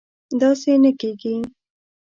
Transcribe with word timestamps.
داسې 0.39 0.71
نه 0.83 0.91
کېږي 0.99 1.35